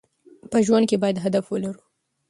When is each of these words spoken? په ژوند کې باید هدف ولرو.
په 0.51 0.57
ژوند 0.65 0.85
کې 0.89 0.97
باید 1.03 1.23
هدف 1.25 1.45
ولرو. 1.49 1.81